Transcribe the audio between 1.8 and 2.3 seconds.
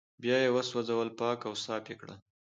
يې کړل